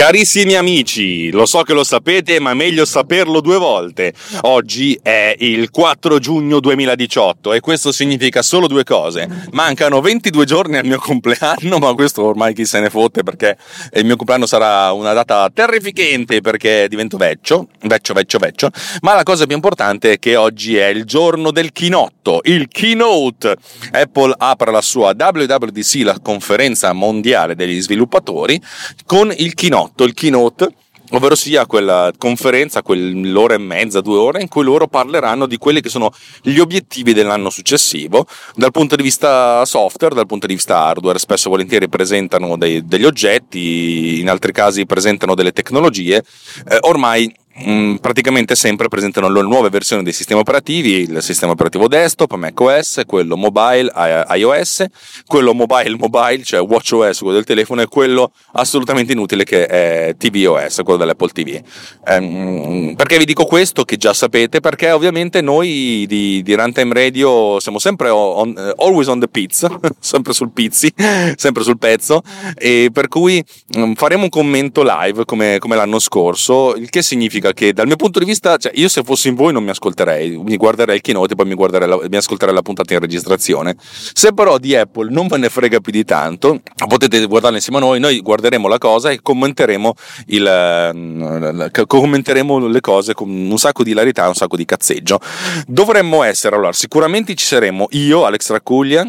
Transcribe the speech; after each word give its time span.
Carissimi 0.00 0.54
amici, 0.54 1.30
lo 1.30 1.44
so 1.44 1.60
che 1.60 1.74
lo 1.74 1.84
sapete, 1.84 2.40
ma 2.40 2.54
meglio 2.54 2.86
saperlo 2.86 3.42
due 3.42 3.58
volte. 3.58 4.14
Oggi 4.40 4.98
è 5.02 5.36
il 5.40 5.68
4 5.68 6.18
giugno 6.18 6.58
2018 6.58 7.52
e 7.52 7.60
questo 7.60 7.92
significa 7.92 8.40
solo 8.40 8.66
due 8.66 8.82
cose. 8.82 9.28
Mancano 9.50 10.00
22 10.00 10.46
giorni 10.46 10.78
al 10.78 10.86
mio 10.86 10.98
compleanno, 10.98 11.76
ma 11.76 11.92
questo 11.92 12.24
ormai 12.24 12.54
chi 12.54 12.64
se 12.64 12.80
ne 12.80 12.88
fotte 12.88 13.22
perché 13.22 13.58
il 13.92 14.06
mio 14.06 14.16
compleanno 14.16 14.46
sarà 14.46 14.90
una 14.92 15.12
data 15.12 15.50
terrificante 15.52 16.40
perché 16.40 16.88
divento 16.88 17.18
vecchio, 17.18 17.68
vecchio, 17.82 18.14
vecchio, 18.14 18.38
vecchio. 18.38 18.70
Ma 19.02 19.12
la 19.12 19.22
cosa 19.22 19.44
più 19.44 19.54
importante 19.54 20.12
è 20.12 20.18
che 20.18 20.34
oggi 20.34 20.78
è 20.78 20.86
il 20.86 21.04
giorno 21.04 21.50
del 21.50 21.72
chinotto, 21.72 22.40
il 22.44 22.68
keynote. 22.68 23.54
Apple 23.92 24.34
apre 24.38 24.70
la 24.70 24.80
sua 24.80 25.14
WWDC, 25.14 26.04
la 26.04 26.18
conferenza 26.22 26.90
mondiale 26.94 27.54
degli 27.54 27.82
sviluppatori, 27.82 28.58
con 29.04 29.30
il 29.36 29.52
keynote 29.52 29.88
fatto 29.90 30.04
il 30.04 30.14
keynote 30.14 30.74
ovvero 31.12 31.34
sia 31.34 31.66
quella 31.66 32.12
conferenza, 32.16 32.82
quell'ora 32.82 33.54
e 33.54 33.58
mezza, 33.58 34.00
due 34.00 34.16
ore, 34.16 34.40
in 34.40 34.46
cui 34.48 34.62
loro 34.62 34.86
parleranno 34.86 35.46
di 35.46 35.56
quelli 35.56 35.80
che 35.80 35.88
sono 35.88 36.12
gli 36.40 36.58
obiettivi 36.58 37.12
dell'anno 37.12 37.50
successivo, 37.50 38.26
dal 38.54 38.70
punto 38.70 38.94
di 38.94 39.02
vista 39.02 39.64
software, 39.64 40.14
dal 40.14 40.26
punto 40.26 40.46
di 40.46 40.54
vista 40.54 40.84
hardware, 40.84 41.18
spesso 41.18 41.48
e 41.48 41.50
volentieri 41.50 41.88
presentano 41.88 42.56
dei, 42.56 42.86
degli 42.86 43.04
oggetti, 43.04 44.20
in 44.20 44.30
altri 44.30 44.52
casi 44.52 44.86
presentano 44.86 45.34
delle 45.34 45.50
tecnologie, 45.52 46.22
eh, 46.68 46.78
ormai 46.82 47.32
Mm, 47.58 47.96
praticamente 47.96 48.54
sempre 48.54 48.88
presentano 48.88 49.28
le 49.28 49.42
nuove 49.42 49.68
versioni 49.68 50.02
dei 50.02 50.12
sistemi 50.12 50.40
operativi, 50.40 51.00
il 51.00 51.20
sistema 51.20 51.52
operativo 51.52 51.88
desktop, 51.88 52.34
macOS, 52.34 53.02
quello 53.06 53.36
mobile, 53.36 53.92
iOS, 54.34 54.84
quello 55.26 55.52
mobile 55.52 55.96
mobile, 55.96 56.42
cioè 56.42 56.60
WatchOS, 56.60 57.18
quello 57.18 57.34
del 57.34 57.44
telefono, 57.44 57.82
e 57.82 57.86
quello 57.86 58.32
assolutamente 58.52 59.12
inutile 59.12 59.44
che 59.44 59.66
è 59.66 60.14
tvOS, 60.16 60.80
quello 60.84 60.98
dell'Apple 60.98 61.28
TV. 61.28 61.60
Ehm, 62.06 62.94
perché 62.96 63.18
vi 63.18 63.24
dico 63.26 63.44
questo 63.44 63.84
che 63.84 63.96
già 63.96 64.14
sapete? 64.14 64.60
Perché 64.60 64.92
ovviamente 64.92 65.42
noi 65.42 66.04
di, 66.06 66.42
di 66.42 66.54
Runtime 66.54 66.94
Radio 66.94 67.60
siamo 67.60 67.78
sempre 67.78 68.08
on, 68.08 68.54
uh, 68.56 68.82
always 68.82 69.08
on 69.08 69.20
the 69.20 69.28
pizza, 69.28 69.68
sempre 70.00 70.32
sul 70.32 70.50
pizzi, 70.52 70.90
sempre 71.36 71.62
sul 71.62 71.78
pezzo, 71.78 72.22
e 72.56 72.88
per 72.92 73.08
cui 73.08 73.42
um, 73.74 73.94
faremo 73.94 74.22
un 74.22 74.28
commento 74.28 74.82
live 74.82 75.24
come, 75.26 75.58
come 75.58 75.76
l'anno 75.76 75.98
scorso, 75.98 76.74
il 76.74 76.88
che 76.88 77.02
significa 77.02 77.48
che 77.52 77.72
dal 77.72 77.86
mio 77.86 77.96
punto 77.96 78.18
di 78.18 78.24
vista, 78.24 78.56
cioè 78.56 78.72
io 78.74 78.88
se 78.88 79.02
fossi 79.02 79.28
in 79.28 79.34
voi 79.34 79.52
non 79.52 79.62
mi 79.62 79.70
ascolterei, 79.70 80.36
mi 80.38 80.56
guarderei 80.56 80.96
il 80.96 81.00
keynote 81.02 81.32
e 81.32 81.36
poi 81.36 81.46
mi, 81.46 81.56
la, 81.56 82.00
mi 82.08 82.16
ascolterei 82.16 82.54
la 82.54 82.62
puntata 82.62 82.94
in 82.94 83.00
registrazione. 83.00 83.76
Se 83.80 84.32
però 84.32 84.58
di 84.58 84.74
Apple 84.76 85.10
non 85.10 85.26
ve 85.26 85.38
ne 85.38 85.48
frega 85.48 85.80
più 85.80 85.92
di 85.92 86.04
tanto, 86.04 86.60
potete 86.88 87.24
guardarla 87.26 87.56
insieme 87.56 87.78
a 87.78 87.82
noi, 87.82 88.00
noi 88.00 88.20
guarderemo 88.20 88.68
la 88.68 88.78
cosa 88.78 89.10
e 89.10 89.20
commenteremo, 89.22 89.94
il, 90.26 90.46
eh, 90.46 91.86
commenteremo 91.86 92.66
le 92.66 92.80
cose 92.80 93.14
con 93.14 93.28
un 93.28 93.58
sacco 93.58 93.82
di 93.82 93.90
hilarità, 93.90 94.26
un 94.28 94.34
sacco 94.34 94.56
di 94.56 94.64
cazzeggio. 94.64 95.20
Dovremmo 95.66 96.22
essere, 96.22 96.56
allora, 96.56 96.72
sicuramente 96.72 97.34
ci 97.34 97.46
saremo 97.46 97.88
io, 97.90 98.24
Alex 98.24 98.50
Raccuglia, 98.50 99.06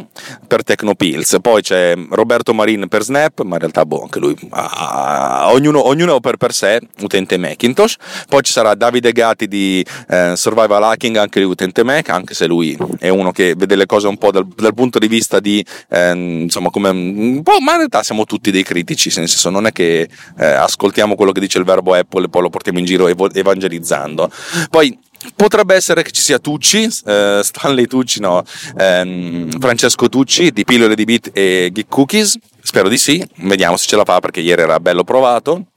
per 0.48 0.64
Tecnopills, 0.64 1.38
poi 1.42 1.62
c'è 1.62 1.96
Roberto 2.10 2.54
Marin 2.54 2.88
per 2.88 3.04
Snap, 3.04 3.42
ma 3.42 3.56
in 3.56 3.60
realtà 3.60 3.86
boh, 3.86 4.04
anche 4.04 4.20
lui, 4.20 4.36
ah, 4.50 5.52
ognuno, 5.52 5.88
ognuno 5.88 6.20
per, 6.20 6.38
per 6.38 6.54
sé, 6.54 6.80
utente 7.02 7.38
Macintosh, 7.38 7.96
poi 8.28 8.44
ci 8.44 8.52
sarà 8.52 8.76
Davide 8.76 9.12
Gatti 9.12 9.48
di 9.48 9.86
eh, 10.10 10.34
Survival 10.36 10.84
Hacking, 10.84 11.16
anche 11.16 11.40
lui 11.40 11.52
utente 11.52 11.84
Mac, 11.84 12.10
anche 12.10 12.34
se 12.34 12.48
lui 12.48 12.78
è 13.00 13.10
uno 13.10 13.32
che 13.32 13.56
vede 13.56 13.76
le 13.76 13.86
cose 13.86 14.08
un 14.08 14.18
po' 14.18 14.32
dal, 14.32 14.48
dal 14.48 14.74
punto 14.74 15.00
di 15.00 15.08
vista 15.08 15.40
di, 15.40 15.64
eh, 15.90 16.12
insomma, 16.12 16.70
come 16.70 16.90
un 16.90 17.42
ma 17.62 17.72
in 17.72 17.78
realtà 17.78 18.04
siamo 18.04 18.26
tutti 18.26 18.52
dei 18.52 18.64
critici, 18.64 19.12
nel 19.18 19.28
senso 19.28 19.50
non 19.50 19.66
è 19.66 19.72
che 19.72 20.10
eh, 20.38 20.46
ascoltiamo 20.46 21.16
quello 21.16 21.32
che 21.32 21.40
dice 21.40 21.58
il 21.58 21.66
verbo 21.66 21.94
Apple 21.94 22.26
e 22.26 22.30
poi 22.30 22.42
lo 22.42 22.50
portiamo 22.50 22.80
in 22.80 22.86
giro 22.86 23.08
ev- 23.08 23.36
evangelizzando. 23.36 24.32
Poi 24.70 24.98
Potrebbe 25.36 25.76
essere 25.76 26.02
che 26.02 26.10
ci 26.10 26.22
sia 26.22 26.40
Tucci, 26.40 26.90
eh, 27.06 27.42
Stanley 27.44 27.86
Tucci, 27.86 28.20
no, 28.20 28.44
ehm, 28.76 29.60
Francesco 29.60 30.10
Tucci 30.10 30.52
di 30.52 30.64
Pillole 30.64 30.96
di 30.96 31.04
Beat 31.04 31.30
e 31.34 31.70
Geek 31.72 31.88
Cookies. 31.88 32.38
Spero 32.60 32.90
di 32.90 32.98
sì, 32.98 33.24
vediamo 33.36 33.78
se 33.78 33.88
ce 33.88 33.96
la 33.96 34.04
fa 34.04 34.20
perché 34.20 34.40
ieri 34.40 34.64
era 34.64 34.80
bello 34.80 35.04
provato. 35.04 35.68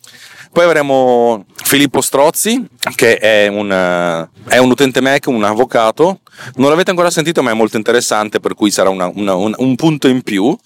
Poi 0.55 0.63
avremo 0.63 1.47
Filippo 1.65 2.01
Strozzi, 2.01 2.65
che 2.95 3.19
è 3.19 3.49
un, 3.49 3.69
è 4.47 4.59
un, 4.59 4.71
utente 4.71 5.01
Mac, 5.01 5.27
un 5.27 5.43
avvocato. 5.43 6.21
Non 6.55 6.71
l'avete 6.71 6.91
ancora 6.91 7.11
sentito, 7.11 7.43
ma 7.43 7.51
è 7.51 7.55
molto 7.55 7.77
interessante, 7.77 8.39
per 8.39 8.55
cui 8.55 8.71
sarà 8.71 8.89
una, 8.89 9.11
una, 9.13 9.35
un, 9.35 9.53
un, 9.57 9.75
punto 9.75 10.07
in 10.07 10.23
più. 10.23 10.57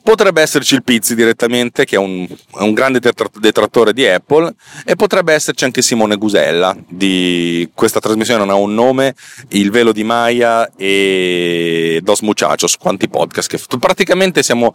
Potrebbe 0.00 0.42
esserci 0.42 0.76
il 0.76 0.84
Pizzi 0.84 1.16
direttamente, 1.16 1.84
che 1.84 1.96
è 1.96 1.98
un, 1.98 2.24
è 2.24 2.62
un, 2.62 2.72
grande 2.72 3.00
detrattore 3.00 3.92
di 3.92 4.06
Apple, 4.06 4.54
e 4.84 4.94
potrebbe 4.94 5.32
esserci 5.34 5.64
anche 5.64 5.82
Simone 5.82 6.14
Gusella. 6.14 6.76
Di 6.88 7.68
questa 7.74 7.98
trasmissione 7.98 8.38
non 8.38 8.50
ha 8.50 8.54
un 8.54 8.74
nome, 8.74 9.16
Il 9.48 9.72
velo 9.72 9.90
di 9.90 10.04
Maya 10.04 10.70
e 10.76 11.98
Dos 12.00 12.20
Muchachos, 12.20 12.76
quanti 12.76 13.08
podcast 13.08 13.48
che 13.50 13.58
praticamente 13.76 14.44
siamo 14.44 14.72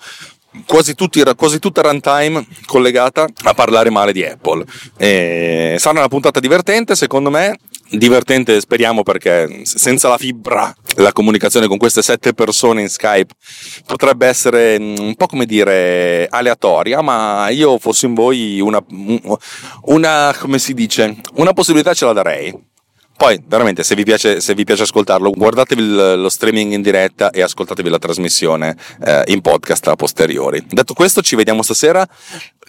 quasi, 0.66 0.96
tutti, 0.96 1.24
quasi 1.36 1.60
tutta 1.60 1.82
runtime 1.82 2.46
collegata 2.66 3.28
a 3.44 3.54
parlare 3.54 3.90
male 3.90 4.14
di 4.14 4.24
Apple. 4.24 4.66
E 4.98 5.76
sarà 5.80 6.00
una 6.00 6.08
puntata 6.08 6.40
divertente, 6.40 6.96
secondo 6.96 7.30
me. 7.30 7.58
Divertente, 7.94 8.62
speriamo, 8.62 9.04
perché 9.04 9.62
senza 9.64 10.08
la 10.08 10.18
fibra, 10.18 10.74
la 10.96 11.12
comunicazione 11.12 11.68
con 11.68 11.78
queste 11.78 12.02
sette 12.02 12.34
persone 12.34 12.80
in 12.80 12.88
Skype 12.88 13.34
potrebbe 13.86 14.28
essere 14.28 14.80
mm, 14.80 14.96
un 14.98 15.16
po' 15.16 15.28
come 15.28 15.46
dire 15.46 16.28
aleatoria, 16.30 17.02
ma 17.02 17.50
io 17.50 17.78
fossi 17.80 18.06
in 18.06 18.14
voi 18.14 18.62
una, 18.62 18.82
una 19.88 20.34
come 20.40 20.58
si 20.58 20.74
dice, 20.74 21.18
una 21.34 21.52
possibilità 21.52 21.94
ce 21.94 22.06
la 22.06 22.14
darei. 22.14 22.70
Poi, 23.22 23.40
veramente, 23.46 23.84
se 23.84 23.94
vi 23.94 24.04
piace, 24.04 24.42
se 24.42 24.56
vi 24.56 24.64
piace 24.64 24.82
ascoltarlo, 24.82 25.30
guardatevi 25.30 26.16
lo 26.16 26.28
streaming 26.28 26.74
in 26.74 26.82
diretta 26.82 27.30
e 27.30 27.44
ascoltatevi 27.44 27.88
la 27.88 28.00
trasmissione 28.00 28.76
eh, 29.00 29.22
in 29.28 29.42
podcast 29.42 29.88
a 29.90 29.96
posteriori. 29.96 30.66
Detto 30.68 30.96
questo, 30.96 31.22
ci 31.22 31.36
vediamo 31.36 31.62
stasera. 31.62 32.04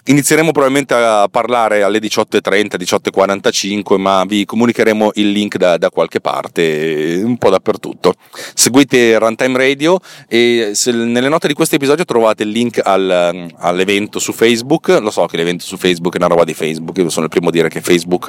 Inizieremo 0.04 0.50
probabilmente 0.50 0.94
a 0.94 1.28
parlare 1.30 1.84
alle 1.84 2.00
18.30, 2.00 2.74
18.45, 2.76 4.00
ma 4.00 4.24
vi 4.26 4.44
comunicheremo 4.44 5.12
il 5.14 5.30
link 5.30 5.58
da, 5.58 5.78
da, 5.78 5.90
qualche 5.90 6.20
parte, 6.20 7.20
un 7.22 7.36
po' 7.36 7.50
dappertutto. 7.50 8.14
Seguite 8.52 9.16
Runtime 9.16 9.56
Radio 9.56 10.00
e 10.26 10.72
nelle 10.86 11.28
note 11.28 11.46
di 11.46 11.54
questo 11.54 11.76
episodio 11.76 12.04
trovate 12.04 12.42
il 12.42 12.48
link 12.48 12.80
al, 12.82 13.48
all'evento 13.58 14.18
su 14.18 14.32
Facebook. 14.32 14.88
Lo 14.88 15.12
so 15.12 15.26
che 15.26 15.36
l'evento 15.36 15.64
su 15.64 15.76
Facebook 15.76 16.14
è 16.14 16.16
una 16.16 16.26
roba 16.26 16.42
di 16.42 16.54
Facebook, 16.54 16.96
io 16.96 17.08
sono 17.08 17.26
il 17.26 17.30
primo 17.30 17.50
a 17.50 17.52
dire 17.52 17.68
che 17.68 17.80
Facebook 17.80 18.28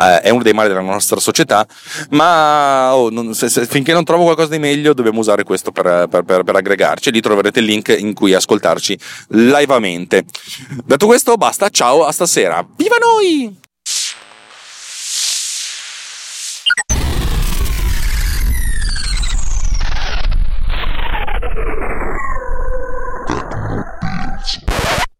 eh, 0.00 0.22
è 0.22 0.30
uno 0.30 0.42
dei 0.42 0.54
mali 0.54 0.66
della 0.70 0.80
nostra 0.80 1.20
società, 1.20 1.64
ma 2.10 2.96
oh, 2.96 3.10
non, 3.10 3.32
se, 3.34 3.48
se, 3.48 3.66
finché 3.66 3.92
non 3.92 4.02
trovo 4.02 4.24
qualcosa 4.24 4.48
di 4.48 4.58
meglio 4.58 4.92
dobbiamo 4.92 5.20
usare 5.20 5.44
questo 5.44 5.70
per, 5.70 6.08
per, 6.10 6.24
per, 6.24 6.42
per 6.42 6.56
aggregarci. 6.56 7.12
Lì 7.12 7.20
troverete 7.20 7.60
il 7.60 7.66
link 7.66 7.94
in 7.96 8.12
cui 8.12 8.34
ascoltarci 8.34 8.98
livemente. 9.28 10.24
Detto 10.84 11.10
questo, 11.12 11.36
basta, 11.36 11.68
ciao, 11.68 12.06
a 12.06 12.10
stasera. 12.10 12.66
Viva 12.74 12.96
noi! 12.96 13.61